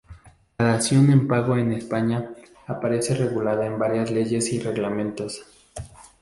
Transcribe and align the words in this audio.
La 0.57 0.65
dación 0.65 1.11
en 1.11 1.27
pago 1.27 1.55
en 1.57 1.73
España 1.73 2.31
aparece 2.65 3.13
regulada 3.13 3.67
en 3.67 3.77
varias 3.77 4.09
leyes 4.09 4.51
y 4.51 4.59
reglamentos. 4.59 5.43